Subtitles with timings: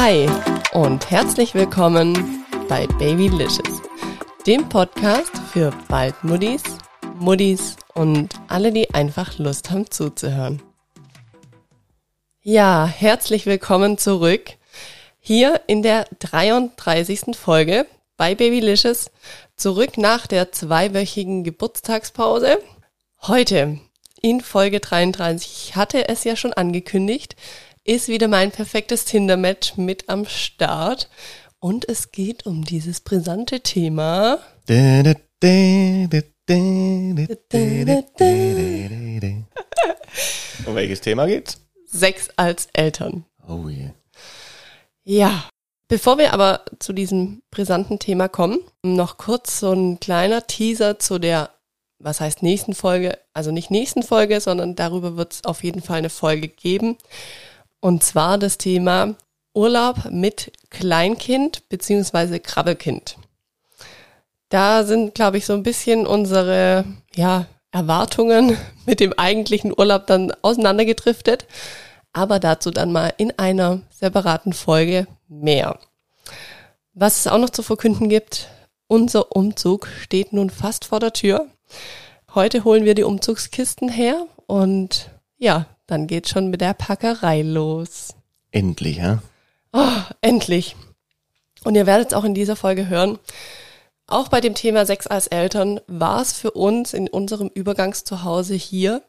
[0.00, 0.28] Hi
[0.74, 3.82] und herzlich willkommen bei Babylicious,
[4.46, 6.62] dem Podcast für Baldmuddis,
[7.16, 10.62] Muddis und alle, die einfach Lust haben zuzuhören.
[12.42, 14.52] Ja, herzlich willkommen zurück
[15.18, 17.36] hier in der 33.
[17.36, 17.84] Folge
[18.16, 19.10] bei Babylicious,
[19.56, 22.62] zurück nach der zweiwöchigen Geburtstagspause.
[23.22, 23.80] Heute
[24.22, 27.34] in Folge 33, ich hatte es ja schon angekündigt,
[27.88, 31.08] ist wieder mein perfektes Tinder-Match mit am Start.
[31.58, 34.38] Und es geht um dieses brisante Thema.
[40.66, 41.66] um welches Thema geht's?
[41.86, 43.24] Sex als Eltern.
[43.48, 43.94] Oh yeah.
[45.04, 45.48] Ja.
[45.88, 51.18] Bevor wir aber zu diesem brisanten Thema kommen, noch kurz so ein kleiner Teaser zu
[51.18, 51.54] der,
[51.98, 55.96] was heißt nächsten Folge, also nicht nächsten Folge, sondern darüber wird es auf jeden Fall
[55.96, 56.98] eine Folge geben.
[57.80, 59.14] Und zwar das Thema
[59.54, 63.16] Urlaub mit Kleinkind beziehungsweise Krabbelkind.
[64.48, 66.84] Da sind, glaube ich, so ein bisschen unsere
[67.14, 68.56] ja, Erwartungen
[68.86, 71.46] mit dem eigentlichen Urlaub dann auseinandergedriftet.
[72.12, 75.78] Aber dazu dann mal in einer separaten Folge mehr.
[76.94, 78.48] Was es auch noch zu verkünden gibt,
[78.86, 81.46] unser Umzug steht nun fast vor der Tür.
[82.34, 88.14] Heute holen wir die Umzugskisten her und ja, dann geht schon mit der Packerei los.
[88.52, 89.20] Endlich, ja?
[89.72, 90.76] Oh, endlich.
[91.64, 93.18] Und ihr werdet es auch in dieser Folge hören.
[94.06, 99.02] Auch bei dem Thema Sex als Eltern war es für uns in unserem Übergangszuhause hier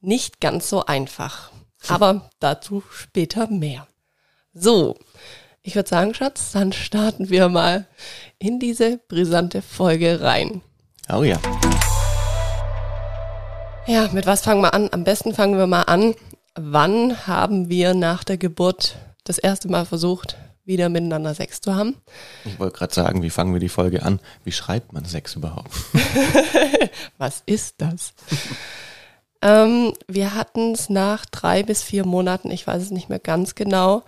[0.00, 1.50] nicht ganz so einfach.
[1.88, 3.86] Aber dazu später mehr.
[4.52, 4.96] So,
[5.62, 7.86] ich würde sagen, Schatz, dann starten wir mal
[8.38, 10.60] in diese brisante Folge rein.
[11.08, 11.38] Oh ja.
[13.88, 14.88] Ja, mit was fangen wir an?
[14.90, 16.16] Am besten fangen wir mal an.
[16.56, 21.94] Wann haben wir nach der Geburt das erste Mal versucht, wieder miteinander Sex zu haben?
[22.44, 24.18] Ich wollte gerade sagen, wie fangen wir die Folge an?
[24.42, 25.70] Wie schreibt man Sex überhaupt?
[27.18, 28.12] was ist das?
[29.40, 33.54] ähm, wir hatten es nach drei bis vier Monaten, ich weiß es nicht mehr ganz
[33.54, 34.02] genau,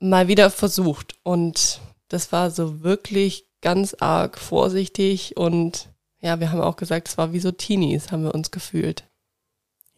[0.00, 1.14] mal wieder versucht.
[1.22, 5.93] Und das war so wirklich ganz arg vorsichtig und
[6.24, 9.04] ja, wir haben auch gesagt, es war wie so Teenies, haben wir uns gefühlt.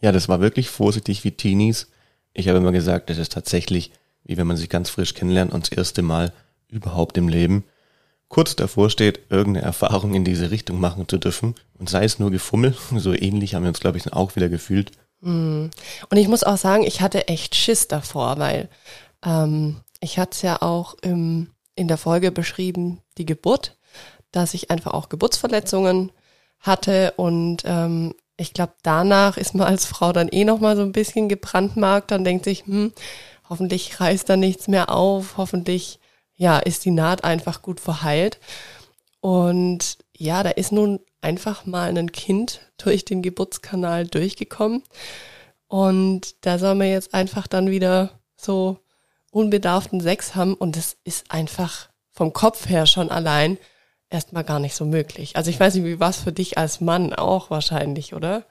[0.01, 1.87] Ja, das war wirklich vorsichtig wie Teenies.
[2.35, 3.93] Ich habe immer gesagt, das ist tatsächlich,
[4.25, 6.33] wie wenn man sich ganz frisch kennenlernt und das erste Mal
[6.69, 7.65] überhaupt im Leben
[8.29, 11.55] kurz davor steht, irgendeine Erfahrung in diese Richtung machen zu dürfen.
[11.79, 14.91] Und sei es nur Gefummel, so ähnlich haben wir uns, glaube ich, auch wieder gefühlt.
[15.21, 15.67] Mm.
[16.11, 18.69] Und ich muss auch sagen, ich hatte echt Schiss davor, weil
[19.25, 23.77] ähm, ich hatte es ja auch im, in der Folge beschrieben, die Geburt
[24.37, 26.13] dass ich einfach auch Geburtsverletzungen
[26.61, 30.93] hatte und ähm, ich glaube, danach ist man als Frau dann eh nochmal so ein
[30.93, 32.93] bisschen gebrandmarkt, dann denkt sich, hm,
[33.49, 35.99] hoffentlich reißt da nichts mehr auf, hoffentlich,
[36.35, 38.39] ja, ist die Naht einfach gut verheilt.
[39.21, 44.83] Und ja, da ist nun einfach mal ein Kind durch den Geburtskanal durchgekommen.
[45.69, 48.79] Und da soll man jetzt einfach dann wieder so
[49.31, 50.55] unbedarften Sex haben.
[50.55, 53.59] Und das ist einfach vom Kopf her schon allein
[54.11, 55.37] erstmal gar nicht so möglich.
[55.37, 58.45] Also ich weiß nicht, wie war es für dich als Mann auch wahrscheinlich, oder?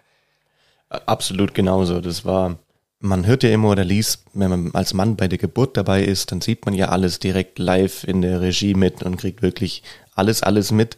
[0.89, 2.01] Absolut genauso.
[2.01, 2.57] Das war,
[2.99, 6.31] man hört ja immer oder liest, wenn man als Mann bei der Geburt dabei ist,
[6.31, 9.83] dann sieht man ja alles direkt live in der Regie mit und kriegt wirklich
[10.13, 10.95] alles, alles mit.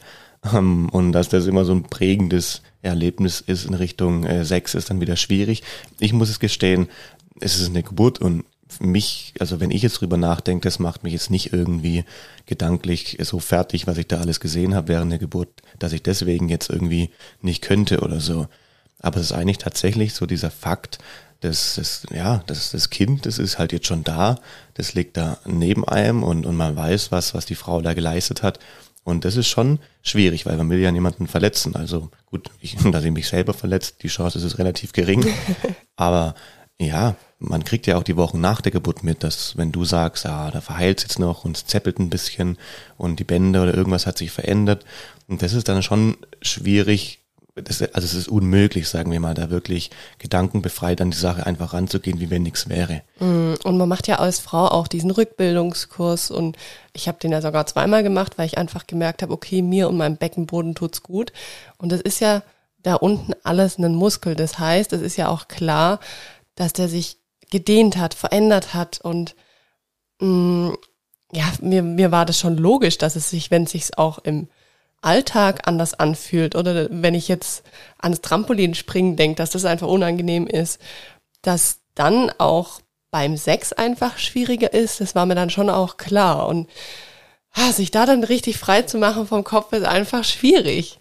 [0.53, 4.89] Ähm, und dass das immer so ein prägendes Erlebnis ist in Richtung äh, Sex, ist
[4.89, 5.63] dann wieder schwierig.
[5.99, 6.87] Ich muss es gestehen,
[7.39, 8.43] es ist eine Geburt und
[8.79, 12.03] mich, also wenn ich jetzt drüber nachdenke, das macht mich jetzt nicht irgendwie
[12.45, 16.49] gedanklich so fertig, was ich da alles gesehen habe während der Geburt, dass ich deswegen
[16.49, 17.09] jetzt irgendwie
[17.41, 18.47] nicht könnte oder so.
[18.99, 20.99] Aber es ist eigentlich tatsächlich so dieser Fakt,
[21.41, 24.39] dass das, ja, das, das Kind, das ist halt jetzt schon da,
[24.73, 28.41] das liegt da neben einem und, und man weiß was, was die Frau da geleistet
[28.43, 28.59] hat.
[29.03, 31.75] Und das ist schon schwierig, weil man will ja niemanden verletzen.
[31.75, 35.25] Also gut, ich, dass ich mich selber verletzt, die Chance ist relativ gering.
[35.95, 36.35] Aber
[36.79, 40.25] ja, man kriegt ja auch die Wochen nach der Geburt mit, dass wenn du sagst,
[40.25, 42.57] ja, da verheilt es jetzt noch und es zeppelt ein bisschen
[42.97, 44.85] und die Bänder oder irgendwas hat sich verändert.
[45.27, 47.19] Und das ist dann schon schwierig,
[47.55, 51.73] das, also es ist unmöglich, sagen wir mal, da wirklich gedankenbefreit an die Sache einfach
[51.73, 53.01] ranzugehen, wie wenn nichts wäre.
[53.19, 56.57] Mm, und man macht ja als Frau auch diesen Rückbildungskurs und
[56.93, 59.97] ich habe den ja sogar zweimal gemacht, weil ich einfach gemerkt habe, okay, mir und
[59.97, 61.33] meinem Beckenboden tut's gut.
[61.77, 62.41] Und das ist ja
[62.83, 64.35] da unten alles ein Muskel.
[64.35, 65.99] Das heißt, es ist ja auch klar,
[66.55, 67.17] dass der sich
[67.51, 69.35] gedehnt hat, verändert hat und
[70.19, 70.77] mh, mm,
[71.33, 74.47] ja, mir, mir war das schon logisch, dass es sich, wenn es sich auch im
[75.01, 77.63] Alltag anders anfühlt oder wenn ich jetzt
[77.99, 80.79] ans Trampolin springen denke, dass das einfach unangenehm ist,
[81.41, 86.47] dass dann auch beim Sex einfach schwieriger ist, das war mir dann schon auch klar.
[86.47, 86.69] Und
[87.53, 90.99] ah, sich da dann richtig frei zu machen vom Kopf ist einfach schwierig.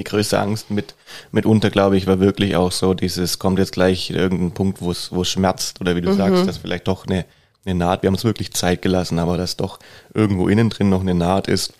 [0.00, 0.94] Die größte Angst mit,
[1.30, 5.12] mitunter, glaube ich, war wirklich auch so, dieses, kommt jetzt gleich irgendein Punkt, wo es,
[5.12, 6.16] wo es schmerzt, oder wie du mhm.
[6.16, 7.26] sagst, dass vielleicht doch eine,
[7.66, 9.78] eine Naht, wir haben uns wirklich Zeit gelassen, aber dass doch
[10.14, 11.74] irgendwo innen drin noch eine Naht ist,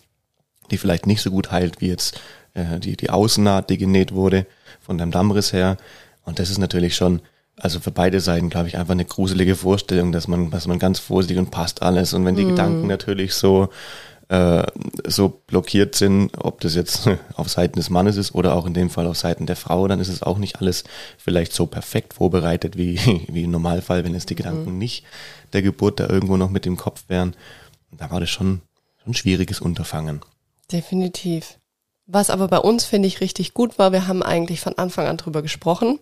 [0.70, 2.20] die vielleicht nicht so gut heilt wie jetzt
[2.52, 4.44] äh, die, die Außennaht, die genäht wurde
[4.82, 5.78] von deinem Dammriss her.
[6.26, 7.22] Und das ist natürlich schon,
[7.56, 10.98] also für beide Seiten, glaube ich, einfach eine gruselige Vorstellung, dass man, dass man ganz
[10.98, 12.12] vorsichtig und passt alles.
[12.12, 12.50] Und wenn die mm.
[12.50, 13.70] Gedanken natürlich so,
[14.30, 14.64] äh,
[15.08, 18.88] so blockiert sind, ob das jetzt auf Seiten des Mannes ist oder auch in dem
[18.88, 20.84] Fall auf Seiten der Frau, dann ist es auch nicht alles
[21.18, 22.96] vielleicht so perfekt vorbereitet wie,
[23.28, 24.78] wie im Normalfall, wenn es die Gedanken mm.
[24.78, 25.04] nicht
[25.52, 27.34] der Geburt da irgendwo noch mit dem Kopf wären.
[27.90, 28.60] Da war das schon,
[29.02, 30.20] schon ein schwieriges Unterfangen.
[30.70, 31.58] Definitiv.
[32.06, 35.16] Was aber bei uns, finde ich, richtig gut war, wir haben eigentlich von Anfang an
[35.16, 35.98] drüber gesprochen.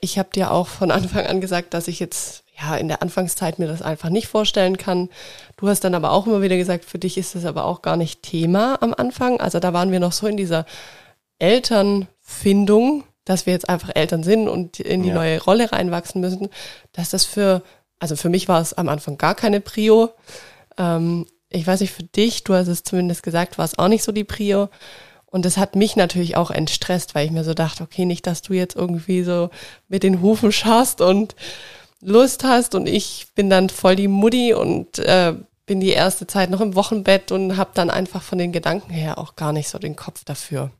[0.00, 3.58] Ich habe dir auch von Anfang an gesagt, dass ich jetzt ja in der Anfangszeit
[3.58, 5.08] mir das einfach nicht vorstellen kann.
[5.56, 7.96] Du hast dann aber auch immer wieder gesagt, für dich ist das aber auch gar
[7.96, 9.40] nicht Thema am Anfang.
[9.40, 10.66] Also da waren wir noch so in dieser
[11.38, 15.14] Elternfindung, dass wir jetzt einfach Eltern sind und in die ja.
[15.14, 16.48] neue Rolle reinwachsen müssen,
[16.92, 17.62] dass das für,
[17.98, 20.10] also für mich war es am Anfang gar keine Prio.
[20.78, 24.04] Ähm, ich weiß nicht, für dich, du hast es zumindest gesagt, war es auch nicht
[24.04, 24.68] so die Prio.
[25.30, 28.42] Und das hat mich natürlich auch entstresst, weil ich mir so dachte, okay, nicht, dass
[28.42, 29.50] du jetzt irgendwie so
[29.88, 31.34] mit den Hufen schaust und
[32.02, 35.34] Lust hast und ich bin dann voll die Mutti und äh,
[35.66, 39.18] bin die erste Zeit noch im Wochenbett und habe dann einfach von den Gedanken her
[39.18, 40.70] auch gar nicht so den Kopf dafür.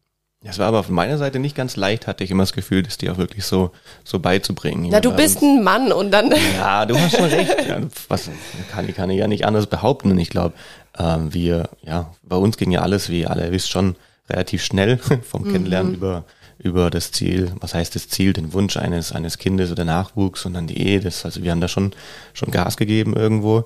[0.43, 2.97] Es war aber von meiner Seite nicht ganz leicht, hatte ich immer das Gefühl, das
[2.97, 3.73] dir auch wirklich so,
[4.05, 4.88] so beizubringen.
[4.91, 6.32] Na, du bist ein Mann und dann.
[6.56, 7.55] Ja, du hast schon recht.
[7.69, 8.31] Ja, was
[8.73, 10.11] kann ich, kann ich ja nicht anders behaupten.
[10.11, 10.55] Und ich glaube,
[10.99, 13.97] ähm, wir, ja, bei uns ging ja alles, wie alle wisst, schon
[14.31, 15.53] relativ schnell vom mhm.
[15.53, 16.25] Kennenlernen über,
[16.59, 20.55] über das Ziel, was heißt das Ziel, den Wunsch eines, eines Kindes oder Nachwuchs und
[20.55, 21.00] dann die Ehe.
[21.00, 21.93] Das, also wir haben da schon,
[22.32, 23.65] schon Gas gegeben irgendwo.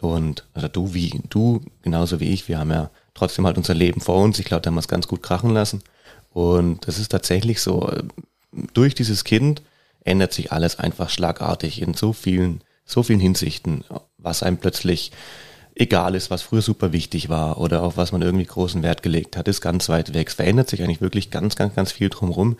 [0.00, 4.00] Und also du wie du, genauso wie ich, wir haben ja trotzdem halt unser Leben
[4.00, 4.38] vor uns.
[4.38, 5.82] Ich glaube, da haben wir es ganz gut krachen lassen.
[6.30, 7.90] Und das ist tatsächlich so,
[8.72, 9.62] durch dieses Kind
[10.04, 13.84] ändert sich alles einfach schlagartig in so vielen, so vielen Hinsichten,
[14.18, 15.12] was einem plötzlich
[15.74, 19.36] egal ist, was früher super wichtig war oder auf was man irgendwie großen Wert gelegt
[19.36, 20.28] hat, ist ganz weit weg.
[20.28, 22.56] Es verändert sich eigentlich wirklich ganz, ganz, ganz viel drumherum.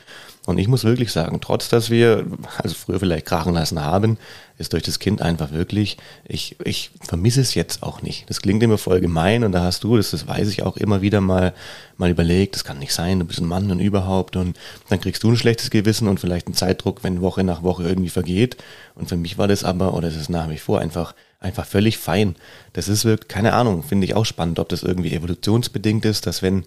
[0.46, 2.26] Und ich muss wirklich sagen, trotz dass wir,
[2.58, 4.18] also früher vielleicht krachen lassen haben,
[4.58, 5.96] ist durch das Kind einfach wirklich,
[6.28, 8.28] ich, ich vermisse es jetzt auch nicht.
[8.28, 11.00] Das klingt immer voll gemein und da hast du, das, das weiß ich auch immer
[11.00, 11.54] wieder mal,
[11.96, 14.58] mal überlegt, das kann nicht sein, du bist ein Mann und überhaupt und
[14.90, 18.10] dann kriegst du ein schlechtes Gewissen und vielleicht einen Zeitdruck, wenn Woche nach Woche irgendwie
[18.10, 18.58] vergeht.
[18.94, 21.96] Und für mich war das aber, oder es ist nach wie vor einfach, einfach völlig
[21.96, 22.36] fein.
[22.74, 26.42] Das ist wirklich, keine Ahnung, finde ich auch spannend, ob das irgendwie evolutionsbedingt ist, dass
[26.42, 26.64] wenn,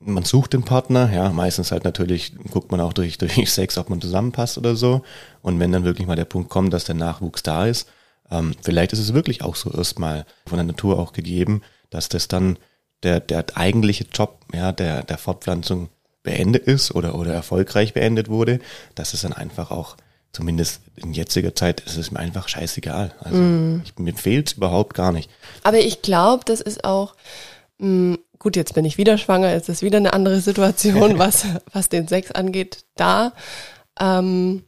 [0.00, 3.90] man sucht den Partner, ja, meistens halt natürlich guckt man auch durch, durch Sex, ob
[3.90, 5.02] man zusammenpasst oder so.
[5.42, 7.88] Und wenn dann wirklich mal der Punkt kommt, dass der Nachwuchs da ist,
[8.30, 12.28] ähm, vielleicht ist es wirklich auch so erstmal von der Natur auch gegeben, dass das
[12.28, 12.58] dann
[13.02, 15.88] der, der eigentliche Job, ja, der, der Fortpflanzung
[16.22, 18.60] beendet ist oder, oder erfolgreich beendet wurde,
[18.94, 19.96] dass es dann einfach auch,
[20.32, 23.14] zumindest in jetziger Zeit, ist es mir einfach scheißegal.
[23.18, 23.82] Also mm.
[23.84, 25.28] ich, mir fehlt es überhaupt gar nicht.
[25.64, 27.16] Aber ich glaube, das ist auch,
[27.78, 31.46] mh, mm, gut, jetzt bin ich wieder schwanger, jetzt ist wieder eine andere Situation, was,
[31.72, 33.32] was den Sex angeht, da.
[34.00, 34.64] Ähm,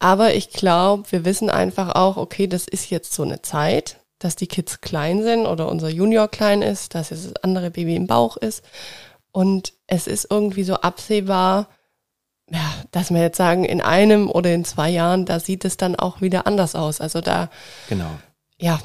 [0.00, 4.34] aber ich glaube, wir wissen einfach auch, okay, das ist jetzt so eine Zeit, dass
[4.34, 8.06] die Kids klein sind oder unser Junior klein ist, dass jetzt das andere Baby im
[8.06, 8.64] Bauch ist.
[9.30, 11.68] Und es ist irgendwie so absehbar,
[12.50, 15.96] ja, dass wir jetzt sagen, in einem oder in zwei Jahren, da sieht es dann
[15.96, 17.00] auch wieder anders aus.
[17.00, 17.50] Also da,
[17.88, 18.10] genau.
[18.58, 18.80] ja,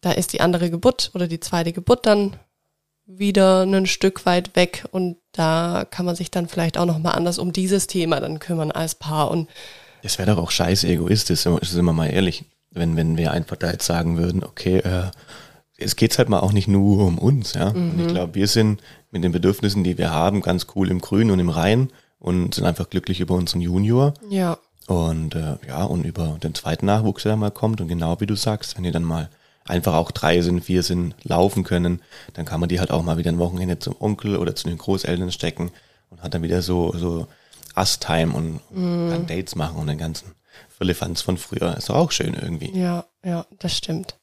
[0.00, 2.38] da ist die andere Geburt oder die zweite Geburt dann
[3.06, 7.10] wieder ein Stück weit weg und da kann man sich dann vielleicht auch noch mal
[7.12, 9.48] anders um dieses Thema dann kümmern als Paar und
[10.02, 13.70] es wäre doch auch scheiße egoistisch, sind wir mal ehrlich, wenn, wenn wir einfach da
[13.70, 15.10] jetzt sagen würden, okay, äh,
[15.78, 17.72] es geht halt mal auch nicht nur um uns, ja.
[17.72, 17.90] Mhm.
[17.90, 18.12] Und ich mhm.
[18.12, 21.48] glaube, wir sind mit den Bedürfnissen, die wir haben, ganz cool im Grün und im
[21.48, 24.14] Rhein und sind einfach glücklich über unseren Junior.
[24.28, 24.58] Ja.
[24.86, 27.80] Und äh, ja, und über den zweiten Nachwuchs, der mal kommt.
[27.80, 29.30] Und genau wie du sagst, wenn ihr dann mal
[29.64, 32.02] einfach auch drei sind, vier sind, laufen können,
[32.34, 34.78] dann kann man die halt auch mal wieder ein Wochenende zum Onkel oder zu den
[34.78, 35.70] Großeltern stecken
[36.10, 37.26] und hat dann wieder so, so
[37.76, 39.10] Us-Time und mm.
[39.10, 40.34] kann Dates machen und den ganzen
[40.68, 41.76] Firlefanz von früher.
[41.76, 42.76] Ist doch auch schön irgendwie.
[42.78, 44.16] Ja, ja, das stimmt.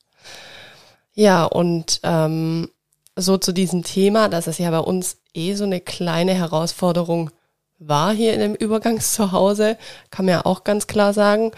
[1.13, 2.69] Ja, und ähm,
[3.15, 7.31] so zu diesem Thema, dass es ja bei uns eh so eine kleine Herausforderung
[7.79, 9.77] war hier in dem Übergangszuhause,
[10.12, 11.51] kann man ja auch ganz klar sagen.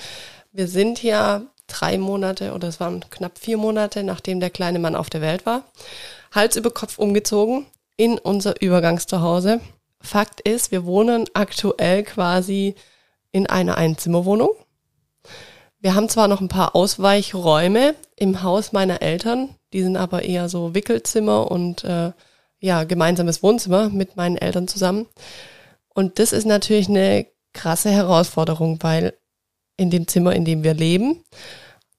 [0.51, 4.95] Wir sind ja drei Monate oder es waren knapp vier Monate, nachdem der kleine Mann
[4.95, 5.63] auf der Welt war,
[6.31, 7.65] Hals über Kopf umgezogen
[7.97, 9.59] in unser Übergangszuhause.
[10.01, 12.75] Fakt ist, wir wohnen aktuell quasi
[13.31, 14.49] in einer Einzimmerwohnung.
[15.79, 20.47] Wir haben zwar noch ein paar Ausweichräume im Haus meiner Eltern, die sind aber eher
[20.49, 22.11] so Wickelzimmer und äh,
[22.59, 25.07] ja, gemeinsames Wohnzimmer mit meinen Eltern zusammen.
[25.93, 29.13] Und das ist natürlich eine krasse Herausforderung, weil
[29.77, 31.23] in dem Zimmer, in dem wir leben,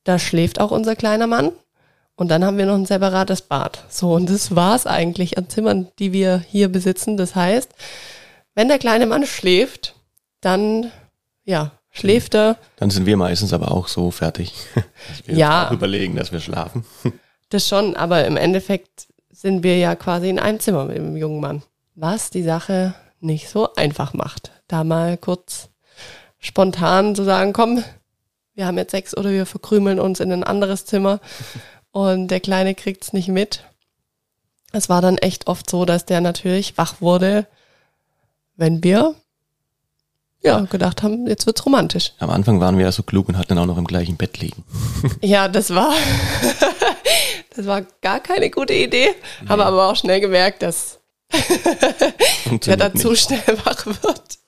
[0.04, 1.50] da schläft auch unser kleiner Mann.
[2.16, 3.82] Und dann haben wir noch ein separates Bad.
[3.88, 7.16] So, und das war's eigentlich an Zimmern, die wir hier besitzen.
[7.16, 7.70] Das heißt,
[8.54, 9.96] wenn der kleine Mann schläft,
[10.40, 10.92] dann,
[11.44, 12.56] ja, schläft er.
[12.76, 14.52] Dann sind wir meistens aber auch so fertig,
[15.26, 15.70] wir Ja.
[15.72, 16.84] überlegen, dass wir schlafen.
[17.50, 21.40] Das schon, aber im Endeffekt sind wir ja quasi in einem Zimmer mit dem jungen
[21.40, 21.62] Mann.
[21.94, 24.50] Was die Sache nicht so einfach macht.
[24.66, 25.68] Da mal kurz
[26.38, 27.84] spontan zu sagen, komm,
[28.54, 31.20] wir haben jetzt sechs oder wir verkrümeln uns in ein anderes Zimmer
[31.90, 33.64] und der Kleine kriegt's nicht mit.
[34.72, 37.46] Es war dann echt oft so, dass der natürlich wach wurde,
[38.56, 39.14] wenn wir
[40.42, 42.12] ja gedacht haben, jetzt wird's romantisch.
[42.18, 44.38] Am Anfang waren wir ja so klug und hatten dann auch noch im gleichen Bett
[44.38, 44.64] liegen.
[45.22, 45.94] Ja, das war,
[47.56, 49.08] das war gar keine gute Idee.
[49.48, 51.00] Haben wir aber auch schnell gemerkt, dass
[52.44, 54.38] Funktioniert da zu schnell wach wird.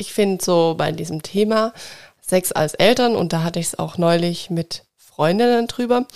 [0.00, 1.72] Ich finde so bei diesem Thema
[2.20, 6.06] Sex als Eltern, und da hatte ich es auch neulich mit Freundinnen drüber.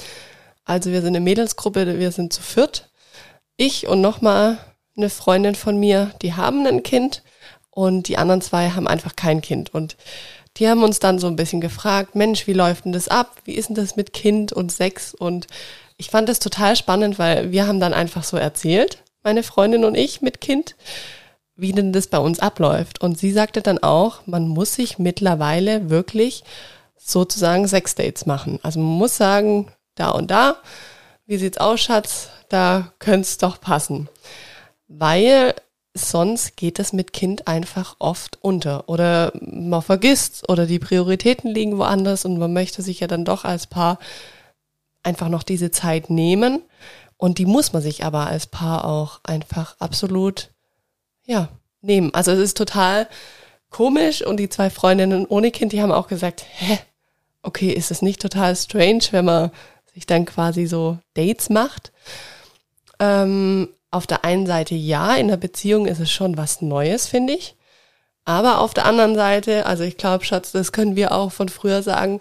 [0.64, 2.88] Also wir sind eine Mädelsgruppe, wir sind zu viert.
[3.56, 4.58] Ich und nochmal
[4.96, 7.22] eine Freundin von mir, die haben ein Kind
[7.70, 9.74] und die anderen zwei haben einfach kein Kind.
[9.74, 9.96] Und
[10.56, 13.36] die haben uns dann so ein bisschen gefragt, Mensch, wie läuft denn das ab?
[13.44, 15.12] Wie ist denn das mit Kind und Sex?
[15.14, 15.48] Und
[15.96, 19.96] ich fand das total spannend, weil wir haben dann einfach so erzählt, meine Freundin und
[19.96, 20.76] ich mit Kind,
[21.56, 23.00] wie denn das bei uns abläuft.
[23.00, 26.44] Und sie sagte dann auch, man muss sich mittlerweile wirklich
[26.96, 28.58] sozusagen Sexdates machen.
[28.62, 30.56] Also man muss sagen, da und da,
[31.26, 32.28] wie sieht's aus, Schatz?
[32.48, 34.08] Da könnte es doch passen.
[34.88, 35.54] Weil
[35.94, 38.88] sonst geht es mit Kind einfach oft unter.
[38.88, 43.44] Oder man vergisst oder die Prioritäten liegen woanders und man möchte sich ja dann doch
[43.44, 43.98] als Paar
[45.02, 46.62] einfach noch diese Zeit nehmen.
[47.16, 50.50] Und die muss man sich aber als Paar auch einfach absolut,
[51.26, 51.48] ja,
[51.80, 52.12] nehmen.
[52.14, 53.08] Also es ist total
[53.70, 56.78] komisch und die zwei Freundinnen ohne Kind, die haben auch gesagt, hä,
[57.42, 59.50] okay, ist es nicht total strange, wenn man
[59.92, 61.92] sich dann quasi so Dates macht?
[62.98, 67.34] Ähm, auf der einen Seite ja, in der Beziehung ist es schon was Neues, finde
[67.34, 67.56] ich.
[68.24, 71.82] Aber auf der anderen Seite, also ich glaube, Schatz, das können wir auch von früher
[71.82, 72.20] sagen,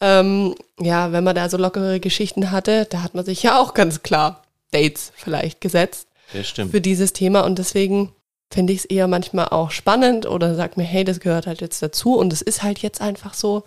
[0.00, 3.72] ähm, ja, wenn man da so lockere Geschichten hatte, da hat man sich ja auch
[3.72, 6.72] ganz klar Dates vielleicht gesetzt Das stimmt.
[6.72, 8.12] für dieses Thema und deswegen
[8.50, 11.82] finde ich es eher manchmal auch spannend oder sag mir, hey, das gehört halt jetzt
[11.82, 13.64] dazu und es ist halt jetzt einfach so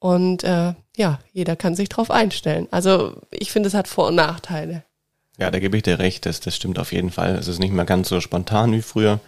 [0.00, 2.68] und äh, ja, jeder kann sich drauf einstellen.
[2.70, 4.84] Also ich finde, es hat Vor- und Nachteile.
[5.38, 7.36] Ja, da gebe ich dir recht, das, das stimmt auf jeden Fall.
[7.36, 9.20] Es ist nicht mehr ganz so spontan wie früher.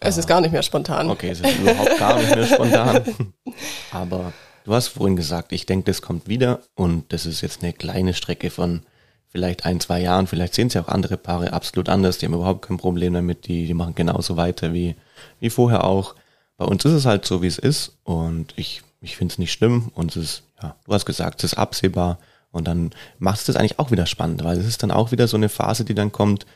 [0.00, 1.10] Es ist gar nicht mehr spontan.
[1.10, 3.04] Okay, es ist überhaupt gar nicht mehr spontan.
[3.90, 4.32] Aber
[4.64, 8.14] du hast vorhin gesagt, ich denke, das kommt wieder und das ist jetzt eine kleine
[8.14, 8.82] Strecke von
[9.28, 10.26] vielleicht ein, zwei Jahren.
[10.26, 12.18] Vielleicht sehen es ja auch andere Paare absolut anders.
[12.18, 13.46] Die haben überhaupt kein Problem damit.
[13.46, 14.96] Die, die machen genauso weiter wie,
[15.40, 16.14] wie vorher auch.
[16.56, 19.52] Bei uns ist es halt so, wie es ist und ich, ich finde es nicht
[19.52, 22.18] schlimm und es ist, ja, du hast gesagt, es ist absehbar
[22.50, 25.28] und dann macht es das eigentlich auch wieder spannend, weil es ist dann auch wieder
[25.28, 26.46] so eine Phase, die dann kommt,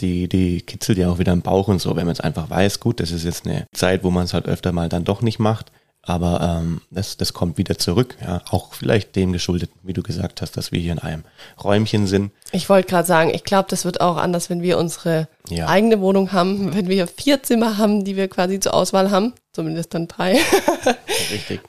[0.00, 2.80] die, die kitzelt ja auch wieder im Bauch und so, wenn man jetzt einfach weiß,
[2.80, 5.38] gut, das ist jetzt eine Zeit, wo man es halt öfter mal dann doch nicht
[5.38, 5.70] macht,
[6.02, 10.40] aber ähm, das, das kommt wieder zurück, ja, auch vielleicht dem geschuldet, wie du gesagt
[10.40, 11.24] hast, dass wir hier in einem
[11.62, 12.32] Räumchen sind.
[12.52, 15.68] Ich wollte gerade sagen, ich glaube, das wird auch anders, wenn wir unsere Ja.
[15.68, 19.92] eigene Wohnung haben, wenn wir vier Zimmer haben, die wir quasi zur Auswahl haben, zumindest
[19.94, 20.38] dann drei.
[21.32, 21.60] Richtig.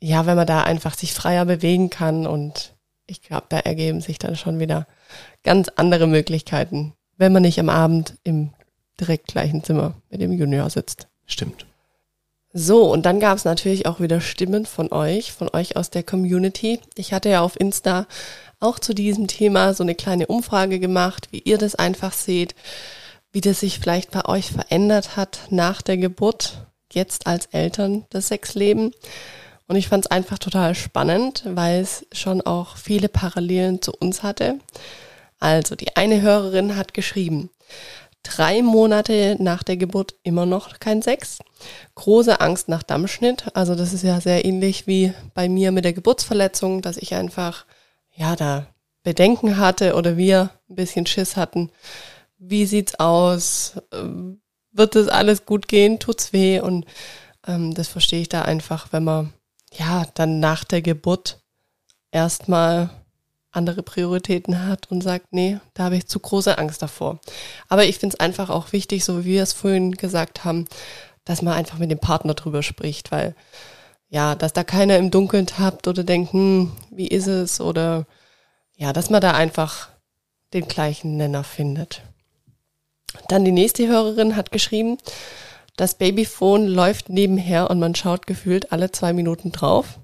[0.00, 2.74] ja, wenn man da einfach sich freier bewegen kann und
[3.06, 4.86] ich glaube, da ergeben sich dann schon wieder
[5.42, 8.50] ganz andere Möglichkeiten, wenn man nicht am Abend im
[9.00, 11.08] direkt gleichen Zimmer mit dem Junior sitzt.
[11.26, 11.66] Stimmt.
[12.56, 16.04] So, und dann gab es natürlich auch wieder Stimmen von euch, von euch aus der
[16.04, 16.78] Community.
[16.94, 18.06] Ich hatte ja auf Insta
[18.60, 22.54] auch zu diesem Thema so eine kleine Umfrage gemacht, wie ihr das einfach seht,
[23.32, 28.28] wie das sich vielleicht bei euch verändert hat nach der Geburt, jetzt als Eltern das
[28.28, 28.92] Sexleben.
[29.66, 34.22] Und ich fand es einfach total spannend, weil es schon auch viele Parallelen zu uns
[34.22, 34.60] hatte.
[35.40, 37.50] Also die eine Hörerin hat geschrieben,
[38.24, 41.38] drei Monate nach der Geburt immer noch kein Sex.
[41.94, 43.44] Große Angst nach Dammschnitt.
[43.54, 47.66] Also das ist ja sehr ähnlich wie bei mir mit der Geburtsverletzung, dass ich einfach,
[48.12, 48.66] ja, da
[49.04, 51.70] Bedenken hatte oder wir ein bisschen Schiss hatten.
[52.38, 53.74] Wie sieht's aus?
[53.92, 54.40] Ähm,
[54.72, 56.00] Wird das alles gut gehen?
[56.00, 56.58] Tut's weh?
[56.60, 56.86] Und
[57.46, 59.32] ähm, das verstehe ich da einfach, wenn man,
[59.72, 61.42] ja, dann nach der Geburt
[62.10, 62.90] erstmal
[63.56, 67.18] andere Prioritäten hat und sagt, nee, da habe ich zu große Angst davor.
[67.68, 70.66] Aber ich finde es einfach auch wichtig, so wie wir es vorhin gesagt haben,
[71.24, 73.34] dass man einfach mit dem Partner drüber spricht, weil
[74.08, 77.60] ja, dass da keiner im Dunkeln tappt oder denkt, hm, wie ist es?
[77.60, 78.06] Oder
[78.76, 79.88] ja, dass man da einfach
[80.52, 82.02] den gleichen Nenner findet.
[83.28, 84.98] Dann die nächste Hörerin hat geschrieben,
[85.76, 89.98] das Babyphone läuft nebenher und man schaut gefühlt alle zwei Minuten drauf.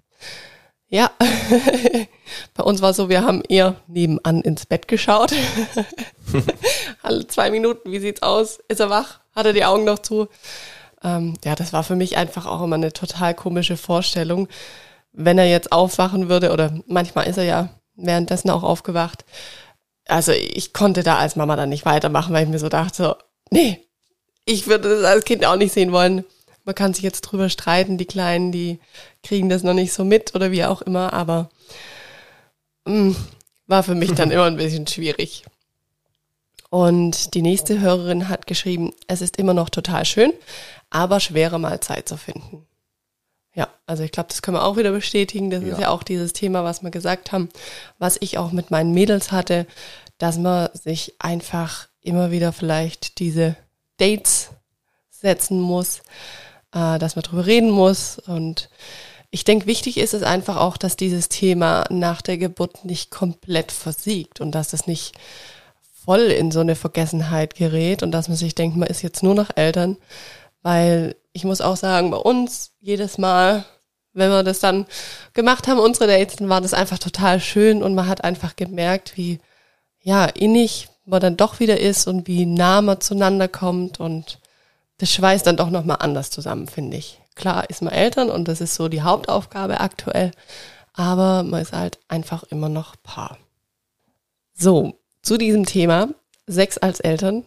[0.92, 1.12] Ja,
[2.54, 5.32] bei uns war so, wir haben eher nebenan ins Bett geschaut.
[7.02, 8.58] alle zwei Minuten, wie sieht's aus?
[8.66, 9.20] Ist er wach?
[9.32, 10.28] Hat er die Augen noch zu?
[11.04, 14.48] Ähm, ja, das war für mich einfach auch immer eine total komische Vorstellung.
[15.12, 19.24] Wenn er jetzt aufwachen würde, oder manchmal ist er ja währenddessen auch aufgewacht.
[20.06, 23.16] Also ich konnte da als Mama dann nicht weitermachen, weil ich mir so dachte,
[23.50, 23.78] nee,
[24.44, 26.24] ich würde das als Kind auch nicht sehen wollen.
[26.64, 28.80] Man kann sich jetzt drüber streiten, die Kleinen, die
[29.22, 31.50] kriegen das noch nicht so mit oder wie auch immer, aber
[32.84, 33.16] mh, mm,
[33.66, 35.44] war für mich dann immer ein bisschen schwierig.
[36.70, 40.32] Und die nächste Hörerin hat geschrieben, es ist immer noch total schön,
[40.88, 42.64] aber schwerer mal Zeit zu finden.
[43.54, 45.50] Ja, also ich glaube, das können wir auch wieder bestätigen.
[45.50, 45.72] Das ja.
[45.72, 47.48] ist ja auch dieses Thema, was wir gesagt haben,
[47.98, 49.66] was ich auch mit meinen Mädels hatte,
[50.18, 53.56] dass man sich einfach immer wieder vielleicht diese
[53.96, 54.50] Dates
[55.10, 55.98] setzen muss,
[56.72, 58.18] äh, dass man drüber reden muss.
[58.20, 58.70] Und
[59.30, 63.70] ich denke, wichtig ist es einfach auch, dass dieses Thema nach der Geburt nicht komplett
[63.70, 65.14] versiegt und dass das nicht
[66.04, 69.34] voll in so eine Vergessenheit gerät und dass man sich denkt, man ist jetzt nur
[69.34, 69.96] noch Eltern,
[70.62, 73.64] weil ich muss auch sagen, bei uns jedes Mal,
[74.12, 74.86] wenn wir das dann
[75.32, 79.16] gemacht haben, unsere Dates, dann war das einfach total schön und man hat einfach gemerkt,
[79.16, 79.38] wie
[80.02, 84.40] ja innig man dann doch wieder ist und wie nah man zueinander kommt und
[84.98, 87.19] das schweißt dann doch nochmal anders zusammen, finde ich.
[87.34, 90.32] Klar ist man Eltern und das ist so die Hauptaufgabe aktuell,
[90.92, 93.38] aber man ist halt einfach immer noch Paar.
[94.54, 96.08] So, zu diesem Thema,
[96.46, 97.44] Sex als Eltern,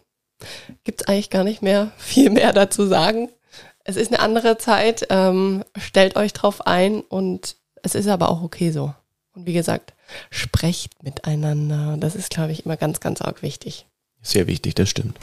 [0.84, 3.30] gibt es eigentlich gar nicht mehr viel mehr dazu sagen.
[3.84, 8.42] Es ist eine andere Zeit, ähm, stellt euch drauf ein und es ist aber auch
[8.42, 8.94] okay so.
[9.36, 9.94] Und wie gesagt,
[10.30, 11.98] sprecht miteinander.
[12.00, 13.88] Das ist, glaube ich, immer ganz, ganz arg wichtig.
[14.22, 15.18] Sehr wichtig, das stimmt.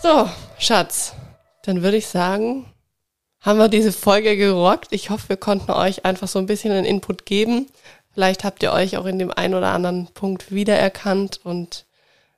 [0.00, 1.14] So, Schatz,
[1.64, 2.66] dann würde ich sagen,
[3.40, 4.88] haben wir diese Folge gerockt.
[4.90, 7.66] Ich hoffe, wir konnten euch einfach so ein bisschen einen Input geben.
[8.12, 11.84] Vielleicht habt ihr euch auch in dem einen oder anderen Punkt wiedererkannt und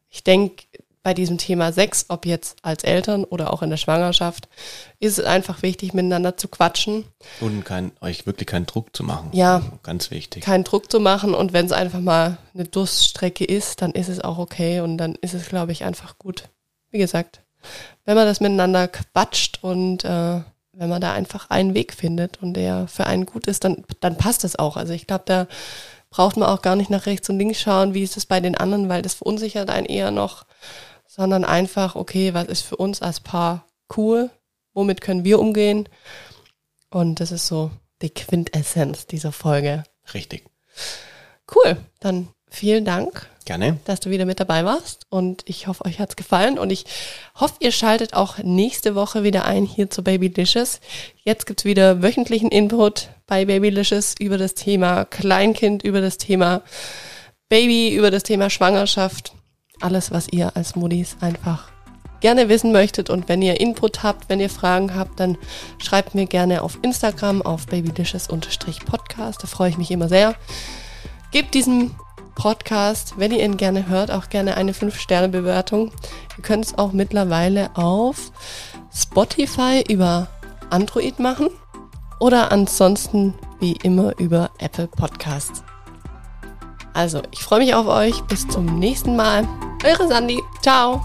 [0.08, 0.64] ich denke,
[1.02, 4.48] bei diesem Thema Sex, ob jetzt als Eltern oder auch in der Schwangerschaft,
[4.98, 7.04] ist es einfach wichtig, miteinander zu quatschen.
[7.40, 9.28] Und kein, euch wirklich keinen Druck zu machen.
[9.32, 9.62] Ja.
[9.84, 10.42] Ganz wichtig.
[10.42, 14.20] Keinen Druck zu machen und wenn es einfach mal eine Durststrecke ist, dann ist es
[14.20, 16.48] auch okay und dann ist es, glaube ich, einfach gut.
[16.90, 17.40] Wie gesagt,
[18.04, 20.40] wenn man das miteinander quatscht und äh,
[20.72, 24.18] wenn man da einfach einen Weg findet und der für einen gut ist, dann, dann
[24.18, 24.76] passt es auch.
[24.76, 25.46] Also ich glaube, da
[26.10, 28.56] braucht man auch gar nicht nach rechts und links schauen, wie ist es bei den
[28.56, 30.46] anderen, weil das verunsichert einen eher noch,
[31.06, 34.30] sondern einfach, okay, was ist für uns als Paar cool,
[34.74, 35.88] womit können wir umgehen?
[36.90, 37.70] Und das ist so
[38.02, 39.84] die Quintessenz dieser Folge.
[40.14, 40.44] Richtig.
[41.54, 43.28] Cool, dann vielen Dank.
[43.46, 43.78] Gerne.
[43.84, 45.06] Dass du wieder mit dabei warst.
[45.08, 46.58] Und ich hoffe, euch hat's gefallen.
[46.58, 46.84] Und ich
[47.36, 50.80] hoffe, ihr schaltet auch nächste Woche wieder ein hier zu Babylicious.
[51.24, 56.62] Jetzt gibt's wieder wöchentlichen Input bei Babylicious über das Thema Kleinkind, über das Thema
[57.48, 59.32] Baby, über das Thema Schwangerschaft.
[59.80, 61.70] Alles, was ihr als Muddis einfach
[62.20, 63.10] gerne wissen möchtet.
[63.10, 65.38] Und wenn ihr Input habt, wenn ihr Fragen habt, dann
[65.78, 69.40] schreibt mir gerne auf Instagram auf babylicious-podcast.
[69.40, 70.34] Da freue ich mich immer sehr.
[71.30, 71.94] Gebt diesem
[72.36, 75.90] Podcast, wenn ihr ihn gerne hört, auch gerne eine 5-Sterne-Bewertung.
[76.36, 78.30] Ihr könnt es auch mittlerweile auf
[78.94, 80.28] Spotify über
[80.70, 81.48] Android machen
[82.20, 85.64] oder ansonsten wie immer über Apple Podcasts.
[86.94, 88.22] Also, ich freue mich auf euch.
[88.22, 89.46] Bis zum nächsten Mal.
[89.84, 90.42] Eure Sandy.
[90.62, 91.02] Ciao.